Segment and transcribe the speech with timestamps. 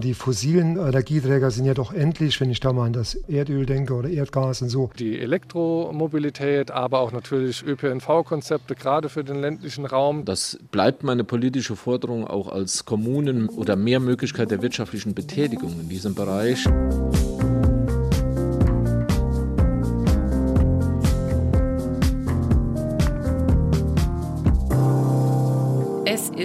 [0.00, 3.94] Die fossilen Energieträger sind ja doch endlich, wenn ich da mal an das Erdöl denke
[3.94, 4.92] oder Erdgas und so.
[4.96, 10.24] Die Elektromobilität, aber auch natürlich ÖPNV-Konzepte, gerade für den ländlichen Raum.
[10.24, 15.88] Das bleibt meine politische Forderung auch als Kommunen oder mehr Möglichkeit der wirtschaftlichen Betätigung in
[15.88, 16.64] diesem Bereich.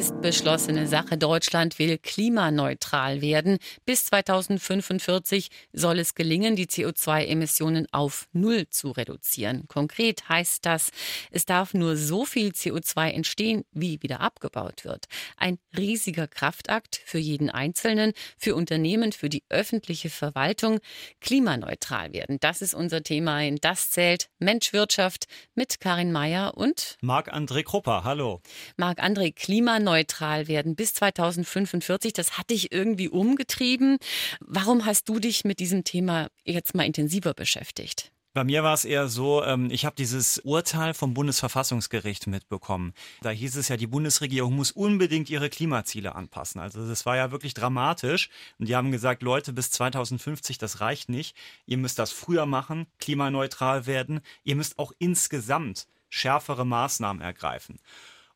[0.03, 1.17] Ist beschlossene Sache.
[1.17, 3.57] Deutschland will klimaneutral werden.
[3.85, 9.65] Bis 2045 soll es gelingen, die CO2-Emissionen auf Null zu reduzieren.
[9.69, 10.89] Konkret heißt das,
[11.31, 15.05] es darf nur so viel CO2 entstehen, wie wieder abgebaut wird.
[15.37, 20.79] Ein riesiger Kraftakt für jeden Einzelnen, für Unternehmen, für die öffentliche Verwaltung.
[21.21, 22.39] Klimaneutral werden.
[22.41, 28.03] Das ist unser Thema in Das zählt Menschwirtschaft mit Karin Mayer und Marc-André Krupper.
[28.03, 28.41] Hallo.
[28.75, 32.13] Marc-André, Klimaneutral klimaneutral werden bis 2045.
[32.13, 33.97] Das hat dich irgendwie umgetrieben.
[34.39, 38.11] Warum hast du dich mit diesem Thema jetzt mal intensiver beschäftigt?
[38.35, 42.93] Bei mir war es eher so, ähm, ich habe dieses Urteil vom Bundesverfassungsgericht mitbekommen.
[43.21, 46.59] Da hieß es ja, die Bundesregierung muss unbedingt ihre Klimaziele anpassen.
[46.59, 48.31] Also das war ja wirklich dramatisch.
[48.57, 51.37] Und die haben gesagt, Leute, bis 2050, das reicht nicht.
[51.67, 54.21] Ihr müsst das früher machen, klimaneutral werden.
[54.43, 57.79] Ihr müsst auch insgesamt schärfere Maßnahmen ergreifen.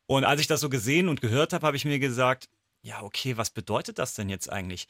[0.08, 2.48] Und als ich das so gesehen und gehört habe, habe ich mir gesagt,
[2.80, 4.88] ja, okay, was bedeutet das denn jetzt eigentlich?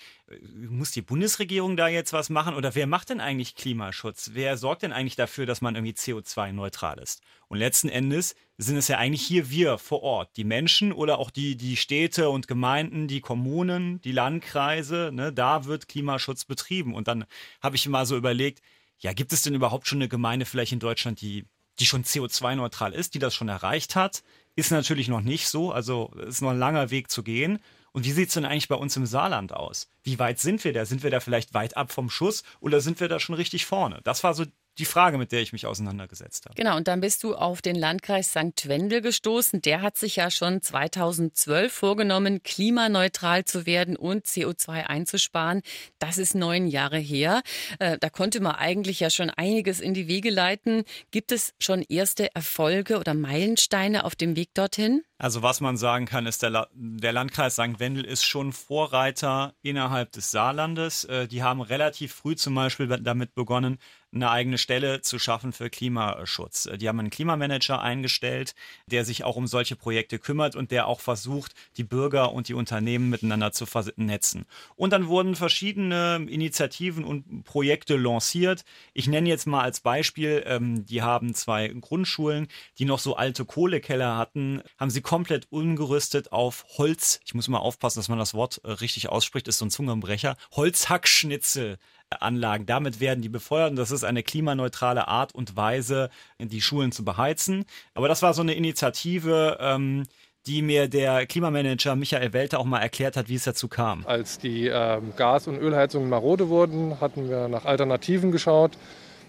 [0.55, 4.31] Muss die Bundesregierung da jetzt was machen oder wer macht denn eigentlich Klimaschutz?
[4.35, 7.21] Wer sorgt denn eigentlich dafür, dass man irgendwie CO2-neutral ist?
[7.49, 11.31] Und letzten Endes sind es ja eigentlich hier wir vor Ort, die Menschen oder auch
[11.31, 16.95] die, die Städte und Gemeinden, die Kommunen, die Landkreise, ne, da wird Klimaschutz betrieben.
[16.95, 17.25] Und dann
[17.61, 18.63] habe ich mal so überlegt,
[18.99, 21.47] ja, gibt es denn überhaupt schon eine Gemeinde vielleicht in Deutschland, die,
[21.81, 24.23] die schon CO2-neutral ist, die das schon erreicht hat?
[24.57, 27.61] Ist natürlich noch nicht so, also ist noch ein langer Weg zu gehen.
[27.93, 29.89] Und wie sieht es denn eigentlich bei uns im Saarland aus?
[30.03, 30.85] Wie weit sind wir da?
[30.85, 34.01] Sind wir da vielleicht weit ab vom Schuss oder sind wir da schon richtig vorne?
[34.05, 34.45] Das war so
[34.79, 36.55] die Frage, mit der ich mich auseinandergesetzt habe.
[36.55, 38.69] Genau, und dann bist du auf den Landkreis St.
[38.69, 39.61] Wendel gestoßen.
[39.63, 45.63] Der hat sich ja schon 2012 vorgenommen, klimaneutral zu werden und CO2 einzusparen.
[45.99, 47.43] Das ist neun Jahre her.
[47.79, 50.85] Äh, da konnte man eigentlich ja schon einiges in die Wege leiten.
[51.11, 55.03] Gibt es schon erste Erfolge oder Meilensteine auf dem Weg dorthin?
[55.21, 57.81] Also was man sagen kann, ist, der, La der Landkreis St.
[57.81, 61.05] Wendel ist schon Vorreiter innerhalb des Saarlandes.
[61.05, 63.79] Äh, die haben relativ früh zum Beispiel damit begonnen,
[64.13, 66.67] eine eigene Stelle zu schaffen für Klimaschutz.
[66.67, 68.55] Äh, die haben einen Klimamanager eingestellt,
[68.87, 72.55] der sich auch um solche Projekte kümmert und der auch versucht, die Bürger und die
[72.55, 74.47] Unternehmen miteinander zu vernetzen.
[74.77, 78.65] Und dann wurden verschiedene Initiativen und Projekte lanciert.
[78.95, 83.45] Ich nenne jetzt mal als Beispiel, ähm, die haben zwei Grundschulen, die noch so alte
[83.45, 87.21] Kohlekeller hatten, haben sie komplett umgerüstet auf Holz.
[87.25, 90.37] Ich muss mal aufpassen, dass man das Wort äh, richtig ausspricht, ist so ein Zungenbrecher.
[90.53, 92.67] Holzhackschnitzelanlagen.
[92.67, 97.07] Damit werden die befeuert und das ist eine klimaneutrale Art und Weise, die Schulen zu
[97.07, 97.65] beheizen.
[97.95, 100.03] Aber das war so eine Initiative, ähm,
[100.45, 104.07] die mir der Klimamanager Michael Welter auch mal erklärt hat, wie es dazu kam.
[104.07, 108.73] Als die ähm, Gas- und Ölheizungen marode wurden, hatten wir nach Alternativen geschaut.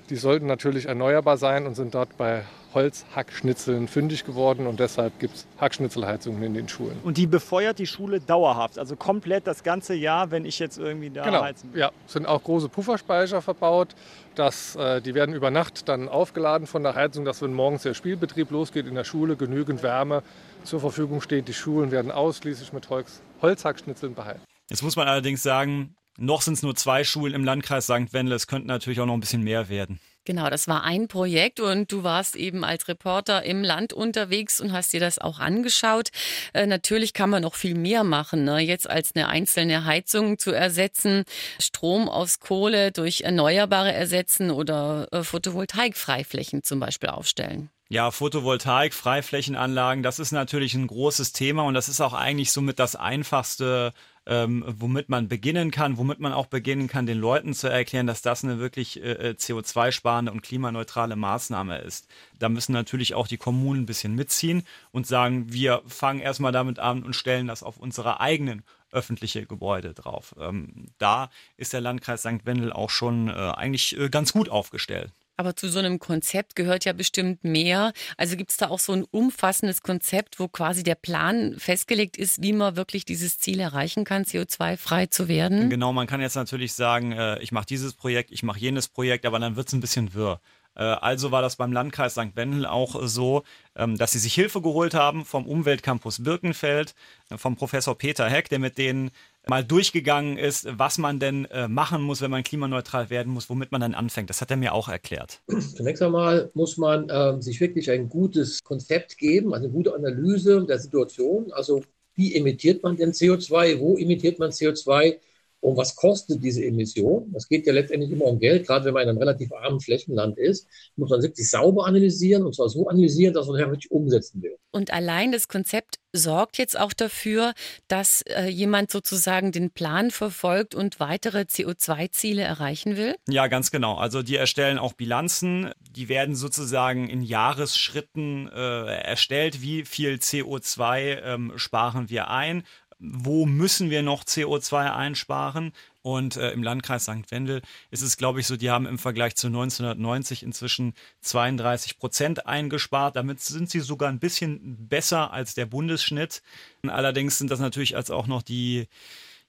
[0.10, 5.36] Die sollten natürlich erneuerbar sein und sind dort bei Holzhackschnitzeln fündig geworden und deshalb gibt
[5.36, 6.98] es Hackschnitzelheizungen in den Schulen.
[7.04, 11.10] Und die befeuert die Schule dauerhaft, also komplett das ganze Jahr, wenn ich jetzt irgendwie
[11.10, 11.42] da genau.
[11.42, 11.82] heizen will.
[11.82, 13.96] Ja, es sind auch große Pufferspeicher verbaut.
[14.36, 17.94] Das, äh, die werden über Nacht dann aufgeladen von der Heizung, dass wenn morgens der
[17.94, 20.24] Spielbetrieb losgeht in der Schule, genügend Wärme
[20.64, 21.48] zur Verfügung steht.
[21.48, 24.46] Die Schulen werden ausschließlich mit Holz, Holzhackschnitzeln beheizt.
[24.70, 28.14] Jetzt muss man allerdings sagen, noch sind es nur zwei Schulen im Landkreis St.
[28.14, 28.36] Wendel.
[28.36, 30.00] Es könnten natürlich auch noch ein bisschen mehr werden.
[30.26, 34.74] Genau, das war ein Projekt und du warst eben als Reporter im Land unterwegs und
[34.74, 36.10] hast dir das auch angeschaut.
[36.54, 38.60] Äh, natürlich kann man noch viel mehr machen, ne?
[38.60, 41.24] jetzt als eine einzelne Heizung zu ersetzen,
[41.60, 47.70] Strom aus Kohle durch Erneuerbare ersetzen oder äh, Photovoltaik-Freiflächen zum Beispiel aufstellen.
[47.92, 52.78] Ja, Photovoltaik, Freiflächenanlagen, das ist natürlich ein großes Thema und das ist auch eigentlich somit
[52.78, 53.94] das einfachste
[54.26, 58.22] ähm, womit man beginnen kann, womit man auch beginnen kann, den Leuten zu erklären, dass
[58.22, 62.08] das eine wirklich äh, äh CO2-sparende und klimaneutrale Maßnahme ist.
[62.38, 66.80] Da müssen natürlich auch die Kommunen ein bisschen mitziehen und sagen, wir fangen erstmal damit
[66.80, 70.36] an und stellen das auf unsere eigenen öffentliche Gebäude drauf.
[70.40, 72.46] Ähm, da ist der Landkreis St.
[72.46, 75.12] Wendel auch schon äh, eigentlich äh, ganz gut aufgestellt.
[75.40, 77.94] Aber zu so einem Konzept gehört ja bestimmt mehr.
[78.18, 82.44] Also gibt es da auch so ein umfassendes Konzept, wo quasi der Plan festgelegt ist,
[82.44, 85.70] wie man wirklich dieses Ziel erreichen kann, CO2-frei zu werden?
[85.70, 89.26] Genau, man kann jetzt natürlich sagen, äh, ich mache dieses Projekt, ich mache jenes Projekt,
[89.26, 90.42] aber dann wird es ein bisschen wirr.
[90.76, 92.36] Äh, also war das beim Landkreis St.
[92.36, 93.44] Wendel auch so,
[93.76, 96.96] ähm, dass sie sich Hilfe geholt haben vom Umweltcampus Birkenfeld,
[97.30, 99.12] äh, vom Professor Peter Heck, der mit denen
[99.50, 103.72] mal durchgegangen ist, was man denn äh, machen muss, wenn man klimaneutral werden muss, womit
[103.72, 104.30] man dann anfängt.
[104.30, 105.42] Das hat er mir auch erklärt.
[105.76, 110.66] Zunächst einmal muss man äh, sich wirklich ein gutes Konzept geben, also eine gute Analyse
[110.66, 111.52] der Situation.
[111.52, 111.82] Also
[112.16, 113.80] wie emittiert man denn CO2?
[113.80, 115.18] Wo emittiert man CO2?
[115.62, 117.30] Und was kostet diese Emission?
[117.34, 120.38] Das geht ja letztendlich immer um Geld, gerade wenn man in einem relativ armen Flächenland
[120.38, 124.42] ist, muss man wirklich sauber analysieren und zwar so analysieren, dass man es wirklich umsetzen
[124.42, 124.58] will.
[124.72, 127.54] Und allein das Konzept sorgt jetzt auch dafür,
[127.88, 133.16] dass äh, jemand sozusagen den Plan verfolgt und weitere CO2-Ziele erreichen will?
[133.28, 133.96] Ja, ganz genau.
[133.96, 135.72] Also die erstellen auch Bilanzen.
[135.92, 139.62] Die werden sozusagen in Jahresschritten äh, erstellt.
[139.62, 142.64] Wie viel CO2 ähm, sparen wir ein?
[143.00, 145.72] Wo müssen wir noch CO2 einsparen?
[146.02, 147.30] Und äh, im Landkreis St.
[147.30, 147.62] Wendel
[147.92, 153.16] ist es, glaube ich, so, die haben im Vergleich zu 1990 inzwischen 32 Prozent eingespart.
[153.16, 156.42] Damit sind sie sogar ein bisschen besser als der Bundesschnitt.
[156.88, 158.88] Allerdings sind das natürlich als auch noch die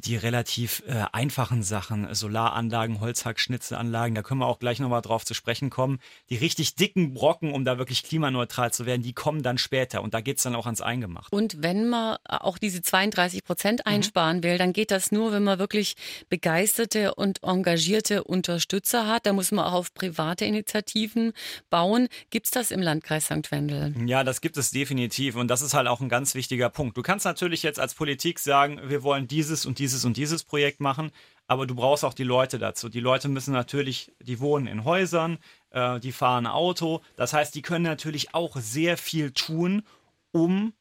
[0.01, 5.35] die relativ äh, einfachen Sachen, Solaranlagen, Holzhackschnitzelanlagen, da können wir auch gleich nochmal drauf zu
[5.35, 5.99] sprechen kommen.
[6.31, 10.15] Die richtig dicken Brocken, um da wirklich klimaneutral zu werden, die kommen dann später und
[10.15, 11.35] da geht es dann auch ans Eingemachte.
[11.35, 13.93] Und wenn man auch diese 32 Prozent mhm.
[13.93, 14.43] einsparen mhm.
[14.45, 15.95] will, dann geht das nur, wenn man wirklich
[16.29, 19.27] begeisterte und engagierte Unterstützer hat.
[19.27, 21.33] Da muss man auch auf private Initiativen
[21.69, 22.09] bauen.
[22.31, 23.51] Gibt es das im Landkreis St.
[23.51, 23.95] Wendel?
[24.07, 26.97] Ja, das gibt es definitiv und das ist halt auch ein ganz wichtiger Punkt.
[26.97, 30.45] Du kannst natürlich jetzt als Politik sagen, wir wollen dieses und dieses dieses und dieses
[30.45, 31.11] Projekt machen,
[31.49, 32.89] aber du brauchst auch die Leute dazu.
[32.89, 35.39] Die Leute müssen natürlich, die wohnen in Häusern,
[35.71, 37.03] äh, die fahren Auto.
[37.17, 39.83] Das heißt, die können natürlich auch sehr viel tun,
[40.31, 40.73] um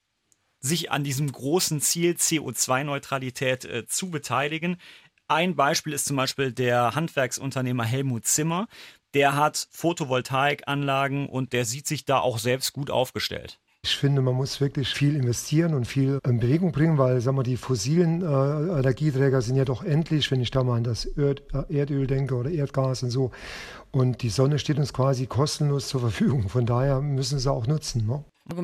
[0.59, 4.77] sich an diesem großen Ziel CO2-Neutralität äh, zu beteiligen.
[5.27, 8.67] Ein Beispiel ist zum Beispiel der Handwerksunternehmer Helmut Zimmer.
[9.15, 13.59] Der hat Photovoltaikanlagen und der sieht sich da auch selbst gut aufgestellt.
[13.89, 17.43] Ich finde, man muss wirklich viel investieren und viel in Bewegung bringen, weil sagen wir,
[17.43, 21.41] die fossilen äh, Energieträger sind ja doch endlich, wenn ich da mal an das Erd,
[21.55, 23.31] äh, Erdöl denke oder Erdgas und so.
[23.89, 26.49] Und die Sonne steht uns quasi kostenlos zur Verfügung.
[26.49, 28.05] Von daher müssen sie auch nutzen.
[28.05, 28.23] Ne?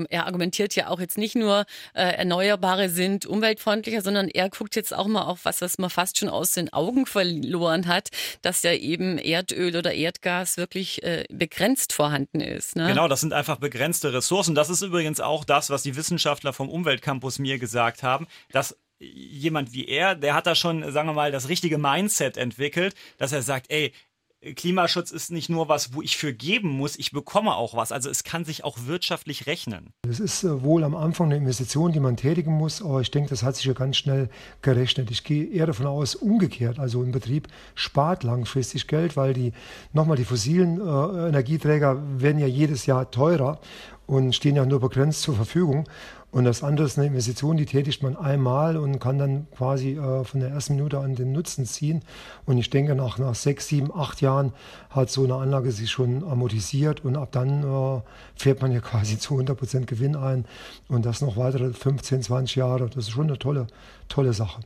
[0.09, 4.93] Er argumentiert ja auch jetzt nicht nur, äh, Erneuerbare sind umweltfreundlicher, sondern er guckt jetzt
[4.93, 8.09] auch mal auf was, was man fast schon aus den Augen verloren hat,
[8.41, 12.75] dass ja eben Erdöl oder Erdgas wirklich äh, begrenzt vorhanden ist.
[12.75, 12.87] Ne?
[12.87, 14.55] Genau, das sind einfach begrenzte Ressourcen.
[14.55, 19.73] Das ist übrigens auch das, was die Wissenschaftler vom Umweltcampus mir gesagt haben, dass jemand
[19.73, 23.41] wie er, der hat da schon, sagen wir mal, das richtige Mindset entwickelt, dass er
[23.41, 23.93] sagt, ey,
[24.53, 27.91] Klimaschutz ist nicht nur was, wo ich für geben muss, ich bekomme auch was.
[27.91, 29.91] Also es kann sich auch wirtschaftlich rechnen.
[30.07, 33.29] Es ist äh, wohl am Anfang eine Investition, die man tätigen muss, aber ich denke,
[33.29, 34.29] das hat sich ja ganz schnell
[34.61, 35.09] gerechnet.
[35.09, 36.79] Ich gehe eher davon aus, umgekehrt.
[36.79, 39.53] Also ein Betrieb spart langfristig Geld, weil die
[39.93, 43.59] nochmal die fossilen äh, Energieträger werden ja jedes Jahr teurer
[44.07, 45.87] und stehen ja nur begrenzt zur Verfügung.
[46.31, 50.25] Und das andere ist eine Investition, die tätigt man einmal und kann dann quasi äh,
[50.25, 52.01] von der ersten Minute an den Nutzen ziehen.
[52.45, 54.51] Und ich denke, nach, nach sechs, sieben, acht Jahren
[54.89, 58.01] hat so eine Anlage sich schon amortisiert und ab dann äh,
[58.35, 60.43] fährt man ja quasi zu 100 Prozent Gewinn ein
[60.89, 62.87] und das noch weitere 15, 20 Jahre.
[62.87, 63.67] Das ist schon eine tolle,
[64.09, 64.59] tolle Sache.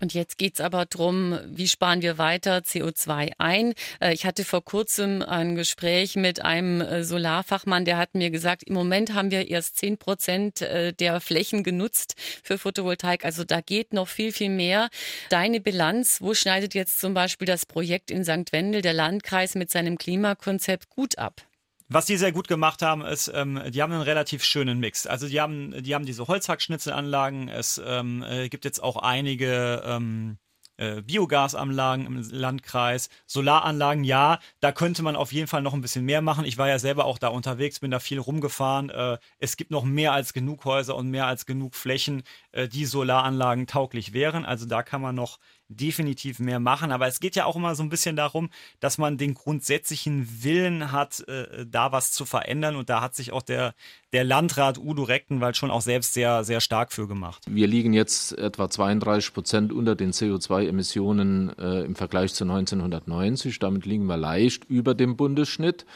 [0.00, 3.74] Und jetzt geht es aber darum, wie sparen wir weiter CO2 ein.
[4.00, 8.64] Äh, ich hatte vor kurzem ein Gespräch mit einem äh, Solarfachmann, der hat mir gesagt,
[8.64, 13.24] im Moment haben wir erst 10 Prozent äh, der Flächen genutzt für Photovoltaik.
[13.24, 14.88] Also da geht noch viel, viel mehr.
[15.30, 18.52] Deine Bilanz, wo schneidet jetzt zum Beispiel das Projekt in St.
[18.52, 21.42] Wendel, der Landkreis mit seinem Klimakonzept gut ab?
[21.88, 25.06] Was die sehr gut gemacht haben, ist, ähm, die haben einen relativ schönen Mix.
[25.06, 27.48] Also die haben, die haben diese Holzhackschnitzelanlagen.
[27.48, 30.38] Es ähm, äh, gibt jetzt auch einige ähm,
[30.78, 36.04] äh, Biogasanlagen im Landkreis, Solaranlagen, ja, da könnte man auf jeden Fall noch ein bisschen
[36.04, 36.44] mehr machen.
[36.44, 38.90] Ich war ja selber auch da unterwegs, bin da viel rumgefahren.
[38.90, 42.84] Äh, es gibt noch mehr als genug Häuser und mehr als genug Flächen, äh, die
[42.84, 44.44] Solaranlagen tauglich wären.
[44.44, 45.38] Also da kann man noch
[45.68, 46.92] definitiv mehr machen.
[46.92, 50.92] Aber es geht ja auch immer so ein bisschen darum, dass man den grundsätzlichen Willen
[50.92, 52.76] hat, äh, da was zu verändern.
[52.76, 53.74] Und da hat sich auch der,
[54.12, 57.42] der Landrat Udo Rechtenwald schon auch selbst sehr, sehr stark für gemacht.
[57.48, 63.58] Wir liegen jetzt etwa 32 Prozent unter den CO2-Emissionen äh, im Vergleich zu 1990.
[63.58, 65.86] Damit liegen wir leicht über dem Bundesschnitt.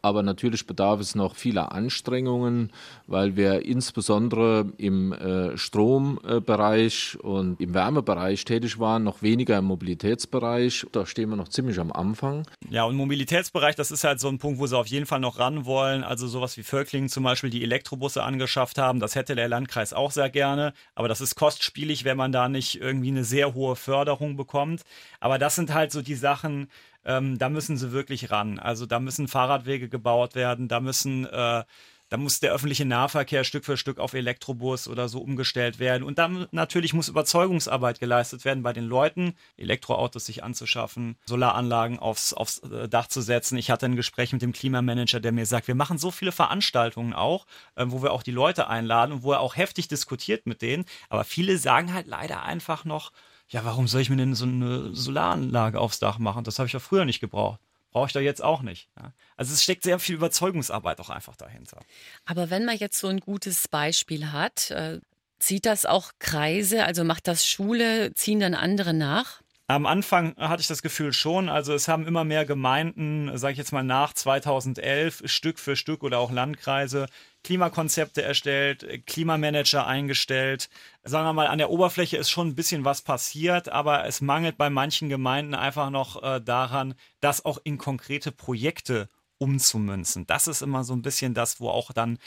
[0.00, 2.70] Aber natürlich bedarf es noch vieler Anstrengungen,
[3.06, 10.86] weil wir insbesondere im äh, Strombereich und im Wärmebereich tätig waren, noch weniger im Mobilitätsbereich.
[10.92, 12.46] Da stehen wir noch ziemlich am Anfang.
[12.70, 15.38] Ja, und Mobilitätsbereich, das ist halt so ein Punkt, wo sie auf jeden Fall noch
[15.40, 16.04] ran wollen.
[16.04, 20.12] Also sowas wie Völklingen zum Beispiel, die Elektrobusse angeschafft haben, das hätte der Landkreis auch
[20.12, 20.74] sehr gerne.
[20.94, 24.82] Aber das ist kostspielig, wenn man da nicht irgendwie eine sehr hohe Förderung bekommt.
[25.18, 26.68] Aber das sind halt so die Sachen,
[27.08, 28.58] ähm, da müssen sie wirklich ran.
[28.58, 31.64] Also da müssen Fahrradwege gebaut werden, da müssen äh,
[32.10, 36.02] da muss der öffentliche Nahverkehr Stück für Stück auf Elektrobus oder so umgestellt werden.
[36.02, 42.32] Und dann natürlich muss Überzeugungsarbeit geleistet werden bei den Leuten, Elektroautos sich anzuschaffen, Solaranlagen aufs,
[42.32, 43.58] aufs äh, Dach zu setzen.
[43.58, 47.12] Ich hatte ein Gespräch mit dem Klimamanager, der mir sagt, wir machen so viele Veranstaltungen
[47.12, 50.62] auch, äh, wo wir auch die Leute einladen und wo er auch heftig diskutiert mit
[50.62, 50.86] denen.
[51.10, 53.12] Aber viele sagen halt leider einfach noch,
[53.48, 56.44] ja, warum soll ich mir denn so eine Solaranlage aufs Dach machen?
[56.44, 58.88] Das habe ich ja früher nicht gebraucht brauche ich da jetzt auch nicht.
[58.96, 59.12] Ja.
[59.36, 61.80] Also es steckt sehr viel Überzeugungsarbeit auch einfach dahinter.
[62.26, 65.00] Aber wenn man jetzt so ein gutes Beispiel hat, äh,
[65.38, 69.42] zieht das auch Kreise, also macht das Schule, ziehen dann andere nach?
[69.70, 71.50] Am Anfang hatte ich das Gefühl schon.
[71.50, 76.02] Also es haben immer mehr Gemeinden, sage ich jetzt mal nach 2011, Stück für Stück
[76.02, 77.06] oder auch Landkreise
[77.44, 80.70] Klimakonzepte erstellt, Klimamanager eingestellt.
[81.04, 84.56] Sagen wir mal, an der Oberfläche ist schon ein bisschen was passiert, aber es mangelt
[84.56, 90.26] bei manchen Gemeinden einfach noch äh, daran, das auch in konkrete Projekte umzumünzen.
[90.26, 92.18] Das ist immer so ein bisschen das, wo auch dann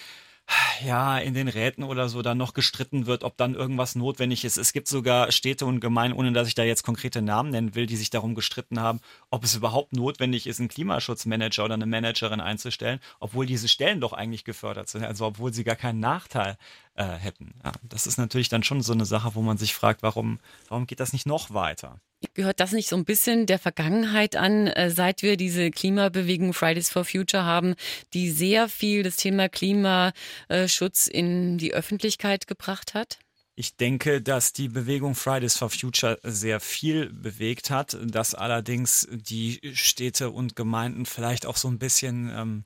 [0.85, 4.57] ja, in den Räten oder so dann noch gestritten wird, ob dann irgendwas notwendig ist.
[4.57, 7.85] Es gibt sogar Städte und Gemeinden, ohne dass ich da jetzt konkrete Namen nennen will,
[7.85, 12.41] die sich darum gestritten haben, ob es überhaupt notwendig ist, einen Klimaschutzmanager oder eine Managerin
[12.41, 16.57] einzustellen, obwohl diese Stellen doch eigentlich gefördert sind, also obwohl sie gar keinen Nachteil
[16.95, 17.53] äh, hätten.
[17.63, 20.87] Ja, das ist natürlich dann schon so eine Sache, wo man sich fragt, warum, warum
[20.87, 21.99] geht das nicht noch weiter?
[22.33, 26.89] Gehört das nicht so ein bisschen der Vergangenheit an, äh, seit wir diese Klimabewegung Fridays
[26.89, 27.75] for Future haben,
[28.13, 33.17] die sehr viel das Thema Klimaschutz in die Öffentlichkeit gebracht hat?
[33.55, 39.59] Ich denke, dass die Bewegung Fridays for Future sehr viel bewegt hat, dass allerdings die
[39.73, 42.63] Städte und Gemeinden vielleicht auch so ein bisschen ähm,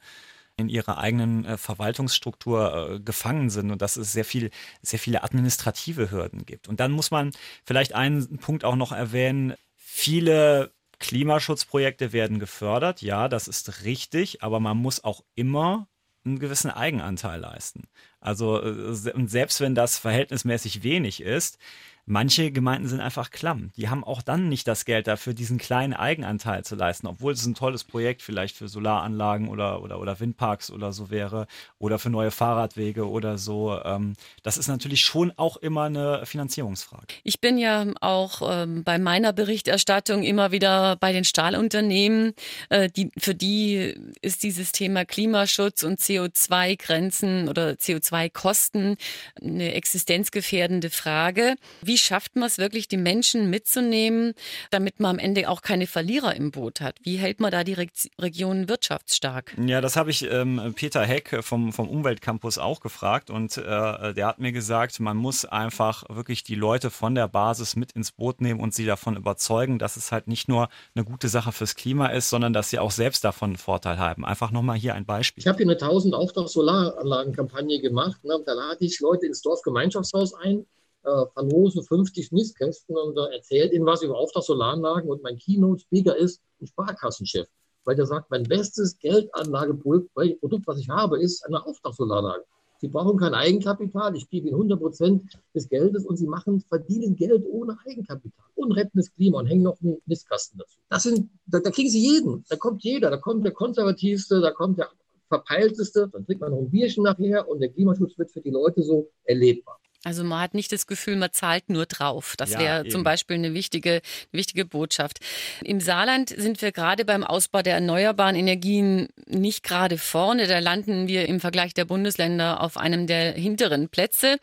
[0.57, 5.24] in ihrer eigenen äh, Verwaltungsstruktur äh, gefangen sind und dass es sehr viel, sehr viele
[5.24, 6.67] administrative Hürden gibt.
[6.67, 7.31] Und dann muss man
[7.65, 9.55] vielleicht einen Punkt auch noch erwähnen.
[9.75, 13.01] Viele Klimaschutzprojekte werden gefördert.
[13.01, 15.88] Ja, das ist richtig, aber man muss auch immer
[16.24, 17.83] einen gewissen Eigenanteil leisten.
[18.19, 18.93] Also äh,
[19.27, 21.59] selbst wenn das verhältnismäßig wenig ist,
[22.07, 23.71] Manche Gemeinden sind einfach klamm.
[23.77, 27.43] Die haben auch dann nicht das Geld dafür, diesen kleinen Eigenanteil zu leisten, obwohl es
[27.45, 31.47] ein tolles Projekt vielleicht für Solaranlagen oder, oder, oder Windparks oder so wäre
[31.79, 33.79] oder für neue Fahrradwege oder so.
[33.83, 37.07] Ähm, das ist natürlich schon auch immer eine Finanzierungsfrage.
[37.24, 42.33] Ich bin ja auch ähm, bei meiner Berichterstattung immer wieder bei den Stahlunternehmen.
[42.69, 48.97] Äh, die, für die ist dieses Thema Klimaschutz und CO2-Grenzen oder CO2-Kosten
[49.41, 51.55] eine existenzgefährdende Frage.
[51.81, 54.33] Wie wie schafft man es wirklich, die Menschen mitzunehmen,
[54.69, 56.97] damit man am Ende auch keine Verlierer im Boot hat?
[57.03, 57.87] Wie hält man da die Re
[58.19, 59.55] Region wirtschaftsstark?
[59.65, 64.27] Ja, das habe ich ähm, Peter Heck vom, vom Umweltcampus auch gefragt und äh, der
[64.27, 68.41] hat mir gesagt, man muss einfach wirklich die Leute von der Basis mit ins Boot
[68.41, 72.07] nehmen und sie davon überzeugen, dass es halt nicht nur eine gute Sache fürs Klima
[72.07, 74.25] ist, sondern dass sie auch selbst davon einen Vorteil haben.
[74.25, 75.41] Einfach nochmal hier ein Beispiel.
[75.41, 78.21] Ich habe hier eine 1000 Auftrag-Solaranlagen-Kampagne gemacht.
[78.25, 78.37] Ne?
[78.45, 80.65] Da lade ich Leute ins Dorfgemeinschaftshaus ein
[81.05, 86.41] äh, verlose 50 Nistkästen und äh, erzählt ihnen was über Auftragssolaranlagen und mein Keynote-Speaker ist
[86.62, 87.47] ein Sparkassenchef,
[87.83, 92.43] weil der sagt, mein bestes Geldanlageprodukt, was ich habe, ist eine Auftragssolaranlage.
[92.81, 97.15] Sie brauchen kein Eigenkapital, ich gebe Ihnen 100 Prozent des Geldes und Sie machen, verdienen
[97.15, 100.77] Geld ohne Eigenkapital und retten das Klima und hängen noch einen Nistkasten dazu.
[100.89, 104.51] Das sind, da, da kriegen Sie jeden, da kommt jeder, da kommt der Konservativste, da
[104.51, 104.89] kommt der
[105.29, 108.83] Verpeilteste, dann trinkt man noch ein Bierchen nachher und der Klimaschutz wird für die Leute
[108.83, 109.79] so erlebbar.
[110.05, 112.35] Also man hat nicht das Gefühl, man zahlt nur drauf.
[112.38, 115.19] Das ja, wäre zum Beispiel eine wichtige, wichtige Botschaft.
[115.63, 120.45] Im Saarland sind wir gerade beim Ausbau der erneuerbaren Energien nicht gerade vorne.
[120.45, 124.38] Da landen wir im Vergleich der Bundesländer auf einem der hinteren Plätze.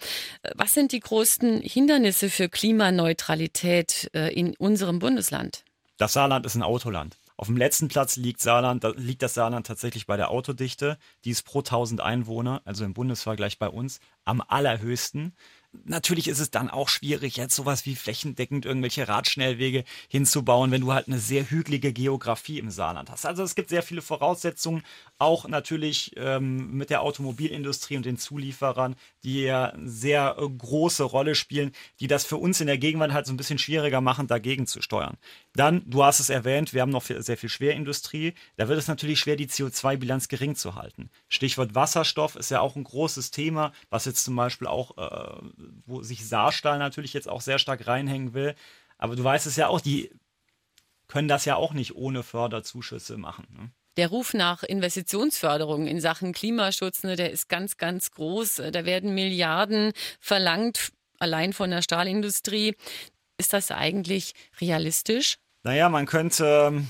[0.57, 5.63] Was sind die größten Hindernisse für Klimaneutralität äh, in unserem Bundesland?
[5.97, 7.17] Das Saarland ist ein Autoland.
[7.37, 10.99] Auf dem letzten Platz liegt, Saarland, liegt das Saarland tatsächlich bei der Autodichte.
[11.25, 15.35] Die ist pro 1000 Einwohner, also im Bundesvergleich bei uns, am allerhöchsten.
[15.85, 20.93] Natürlich ist es dann auch schwierig, jetzt sowas wie flächendeckend irgendwelche Radschnellwege hinzubauen, wenn du
[20.93, 23.25] halt eine sehr hügelige Geografie im Saarland hast.
[23.25, 24.83] Also es gibt sehr viele Voraussetzungen,
[25.23, 31.35] auch natürlich ähm, mit der Automobilindustrie und den Zulieferern, die ja sehr äh, große Rolle
[31.35, 34.67] spielen, die das für uns in der Gegenwart halt so ein bisschen schwieriger machen, dagegen
[34.67, 35.17] zu steuern.
[35.55, 38.35] Dann, du hast es erwähnt, wir haben noch sehr viel Schwerindustrie.
[38.57, 41.09] Da wird es natürlich schwer, die CO2-Bilanz gering zu halten.
[41.29, 45.43] Stichwort Wasserstoff ist ja auch ein großes Thema, was jetzt zum Beispiel auch äh,
[45.87, 48.55] wo sich Saarstahl natürlich jetzt auch sehr stark reinhängen will.
[48.99, 50.11] Aber du weißt es ja auch, die
[51.09, 53.47] können das ja auch nicht ohne Förderzuschüsse machen.
[53.51, 53.71] Ne?
[53.97, 58.63] Der Ruf nach Investitionsförderung in Sachen Klimaschutz, ne, der ist ganz, ganz groß.
[58.73, 62.75] Da werden Milliarden verlangt, allein von der Stahlindustrie.
[63.37, 65.37] Ist das eigentlich realistisch?
[65.63, 66.85] Naja, man könnte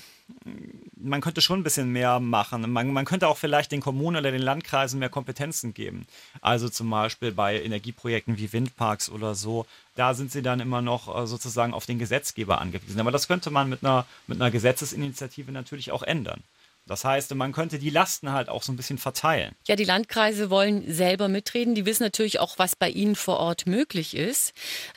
[1.03, 2.71] man könnte schon ein bisschen mehr machen.
[2.71, 6.07] Man, man könnte auch vielleicht den Kommunen oder den Landkreisen mehr Kompetenzen geben.
[6.41, 9.67] Also zum Beispiel bei Energieprojekten wie Windparks oder so.
[9.97, 13.01] Da sind sie dann immer noch äh, sozusagen auf den Gesetzgeber angewiesen.
[13.01, 16.43] Aber das könnte man mit einer, mit einer Gesetzesinitiative natürlich auch ändern.
[16.87, 19.55] Das heißt, man könnte die Lasten halt auch so ein bisschen verteilen.
[19.67, 21.75] Ja, die Landkreise wollen selber mitreden.
[21.75, 24.53] Die wissen natürlich auch, was bei ihnen vor Ort möglich ist.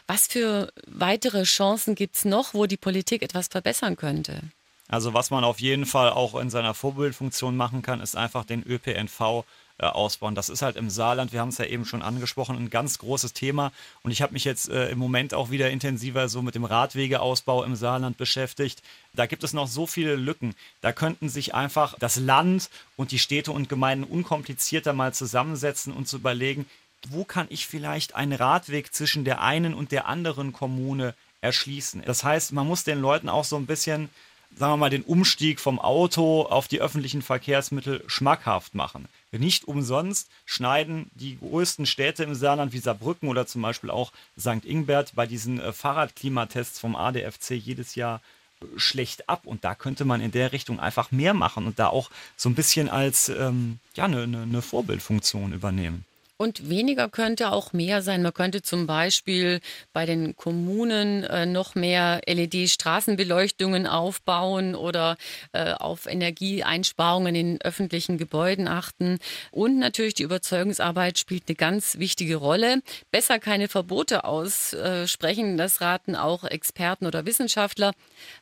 [0.07, 4.41] Was für weitere Chancen gibt es noch, wo die Politik etwas verbessern könnte?
[4.87, 8.63] Also was man auf jeden Fall auch in seiner Vorbildfunktion machen kann, ist einfach den
[8.63, 9.43] ÖPNV
[9.77, 10.35] äh, ausbauen.
[10.35, 13.33] Das ist halt im Saarland, wir haben es ja eben schon angesprochen, ein ganz großes
[13.33, 13.73] Thema.
[14.03, 17.63] Und ich habe mich jetzt äh, im Moment auch wieder intensiver so mit dem Radwegeausbau
[17.63, 18.81] im Saarland beschäftigt.
[19.13, 20.55] Da gibt es noch so viele Lücken.
[20.81, 26.07] Da könnten sich einfach das Land und die Städte und Gemeinden unkomplizierter mal zusammensetzen und
[26.07, 26.65] zu überlegen,
[27.09, 32.01] wo kann ich vielleicht einen Radweg zwischen der einen und der anderen Kommune erschließen.
[32.05, 34.09] Das heißt, man muss den Leuten auch so ein bisschen
[34.57, 39.07] sagen wir mal, den Umstieg vom Auto auf die öffentlichen Verkehrsmittel schmackhaft machen.
[39.31, 44.63] Nicht umsonst schneiden die größten Städte im Saarland wie Saarbrücken oder zum Beispiel auch St.
[44.63, 48.21] Ingbert bei diesen äh, Fahrradklimatests vom ADFC jedes Jahr
[48.61, 49.41] äh, schlecht ab.
[49.45, 52.55] Und da könnte man in der Richtung einfach mehr machen und da auch so ein
[52.55, 56.05] bisschen als ähm, ja, eine, eine Vorbildfunktion übernehmen.
[56.37, 58.21] Und weniger könnte auch mehr sein.
[58.21, 59.61] Man könnte zum Beispiel
[59.93, 65.15] bei den Kommunen äh, noch mehr LED-Straßenbeleuchtungen aufbauen oder
[65.53, 69.19] äh, auf Energieeinsparungen in öffentlichen Gebäuden achten.
[69.51, 72.81] Und natürlich die Überzeugungsarbeit spielt eine ganz wichtige Rolle.
[73.11, 77.93] Besser keine Verbote aussprechen, das raten auch Experten oder Wissenschaftler.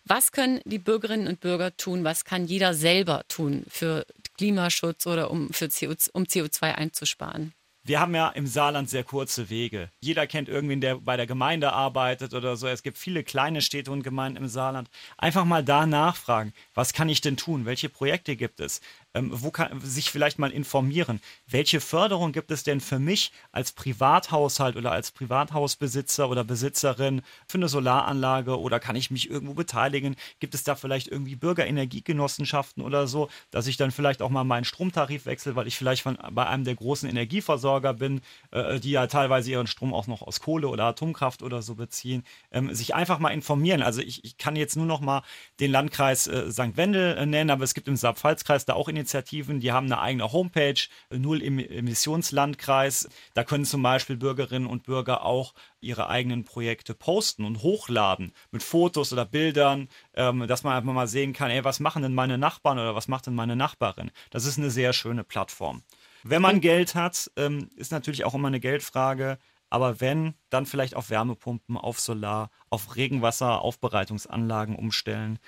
[0.03, 2.03] Was können die Bürgerinnen und Bürger tun?
[2.03, 7.53] Was kann jeder selber tun für Klimaschutz oder um, für CO, um CO2 einzusparen?
[7.85, 9.91] Wir haben ja im Saarland sehr kurze Wege.
[9.99, 12.67] Jeder kennt irgendwen, der bei der Gemeinde arbeitet oder so.
[12.67, 14.89] Es gibt viele kleine Städte und Gemeinden im Saarland.
[15.17, 17.65] Einfach mal da nachfragen, was kann ich denn tun?
[17.65, 18.79] Welche Projekte gibt es?
[19.13, 23.71] Ähm, wo kann sich vielleicht mal informieren, welche Förderung gibt es denn für mich als
[23.71, 30.15] Privathaushalt oder als Privathausbesitzer oder Besitzerin für eine Solaranlage oder kann ich mich irgendwo beteiligen?
[30.39, 34.65] Gibt es da vielleicht irgendwie Bürgerenergiegenossenschaften oder so, dass ich dann vielleicht auch mal meinen
[34.65, 38.21] Stromtarif wechsle, weil ich vielleicht von, bei einem der großen Energieversorger bin,
[38.51, 42.23] äh, die ja teilweise ihren Strom auch noch aus Kohle oder Atomkraft oder so beziehen,
[42.51, 43.81] ähm, sich einfach mal informieren.
[43.81, 45.21] Also ich, ich, kann jetzt nur noch mal
[45.59, 46.75] den Landkreis äh, St.
[46.75, 49.99] Wendel äh, nennen, aber es gibt im Saarpfalzkreis da auch Initiativen, Initiativen, die haben eine
[49.99, 53.09] eigene Homepage, Null Emissionslandkreis.
[53.33, 58.63] Da können zum Beispiel Bürgerinnen und Bürger auch ihre eigenen Projekte posten und hochladen mit
[58.63, 62.37] Fotos oder Bildern, ähm, dass man einfach mal sehen kann, ey, was machen denn meine
[62.37, 64.09] Nachbarn oder was macht denn meine Nachbarin?
[64.29, 65.83] Das ist eine sehr schöne Plattform.
[66.23, 69.37] Wenn man Geld hat, ähm, ist natürlich auch immer eine Geldfrage.
[69.73, 75.39] Aber wenn, dann vielleicht auf Wärmepumpen, auf Solar, auf Regenwasseraufbereitungsanlagen umstellen.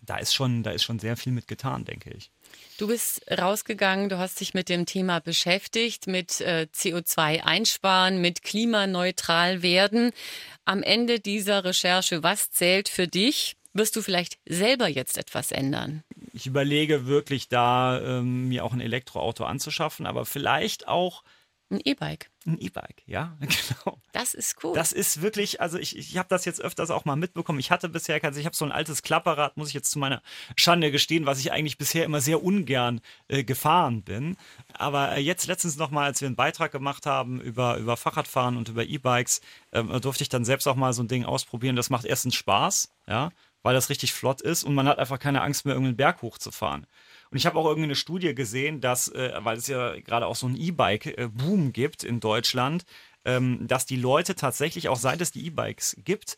[0.00, 2.30] Da ist schon, da ist schon sehr viel mit getan, denke ich.
[2.78, 8.42] Du bist rausgegangen, du hast dich mit dem Thema beschäftigt, mit äh, CO2 einsparen, mit
[8.42, 10.12] klimaneutral werden.
[10.64, 13.56] Am Ende dieser Recherche, was zählt für dich?
[13.74, 16.02] Wirst du vielleicht selber jetzt etwas ändern?
[16.32, 21.22] Ich überlege wirklich da, ähm, mir auch ein Elektroauto anzuschaffen, aber vielleicht auch
[21.70, 22.30] ein E-Bike.
[22.46, 23.98] Ein E-Bike, ja, genau.
[24.12, 24.74] Das ist cool.
[24.74, 27.58] Das ist wirklich, also ich, ich habe das jetzt öfters auch mal mitbekommen.
[27.58, 30.22] Ich hatte bisher, also ich habe so ein altes Klapperrad, muss ich jetzt zu meiner
[30.56, 34.38] Schande gestehen, was ich eigentlich bisher immer sehr ungern äh, gefahren bin.
[34.72, 38.70] Aber äh, jetzt letztens nochmal, als wir einen Beitrag gemacht haben über, über Fahrradfahren und
[38.70, 41.76] über E-Bikes, äh, durfte ich dann selbst auch mal so ein Ding ausprobieren.
[41.76, 43.30] Das macht erstens Spaß, ja,
[43.62, 46.86] weil das richtig flott ist und man hat einfach keine Angst mehr, irgendeinen Berg hochzufahren.
[47.30, 50.46] Und ich habe auch irgendeine Studie gesehen, dass, äh, weil es ja gerade auch so
[50.46, 52.84] einen E-Bike-Boom gibt in Deutschland,
[53.24, 56.36] ähm, dass die Leute tatsächlich, auch seit es die E-Bikes gibt,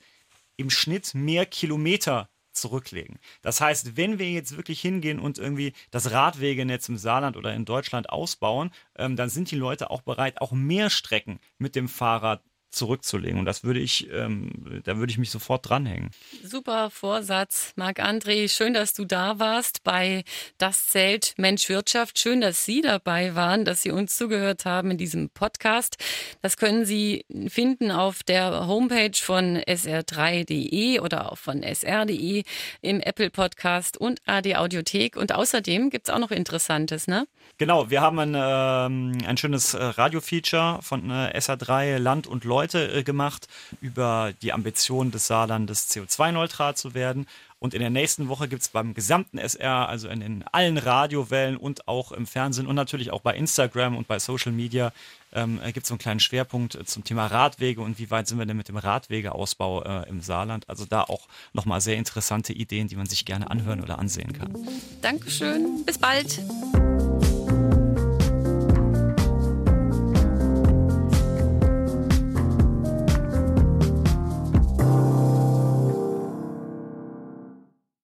[0.56, 3.18] im Schnitt mehr Kilometer zurücklegen.
[3.42, 7.64] Das heißt, wenn wir jetzt wirklich hingehen und irgendwie das Radwegenetz im Saarland oder in
[7.64, 12.42] Deutschland ausbauen, ähm, dann sind die Leute auch bereit, auch mehr Strecken mit dem Fahrrad
[12.70, 13.38] zurückzulegen.
[13.38, 16.10] Und das würde ich, ähm, da würde ich mich sofort dranhängen.
[16.44, 18.48] Super Vorsatz, Marc-André.
[18.48, 20.24] Schön, dass du da warst bei
[20.58, 22.18] Das Zelt Mensch Wirtschaft.
[22.18, 25.96] Schön, dass Sie dabei waren, dass Sie uns zugehört haben in diesem Podcast.
[26.42, 32.44] Das können Sie finden auf der Homepage von sr3.de oder auch von sr.de
[32.82, 35.16] im Apple Podcast und AD Audiothek.
[35.16, 37.26] Und außerdem gibt es auch noch Interessantes, ne?
[37.58, 42.92] Genau, wir haben ein, ähm, ein schönes äh, Radio-Feature von äh, SR3 Land und Leute
[42.92, 43.48] äh, gemacht
[43.80, 47.26] über die Ambition des Saarlandes CO2-neutral zu werden.
[47.58, 51.56] Und in der nächsten Woche gibt es beim gesamten SR, also in, in allen Radiowellen
[51.56, 54.92] und auch im Fernsehen und natürlich auch bei Instagram und bei Social Media,
[55.32, 58.46] ähm, gibt es so einen kleinen Schwerpunkt zum Thema Radwege und wie weit sind wir
[58.46, 60.68] denn mit dem Radwegeausbau äh, im Saarland.
[60.68, 64.54] Also da auch nochmal sehr interessante Ideen, die man sich gerne anhören oder ansehen kann.
[65.02, 66.40] Dankeschön, bis bald.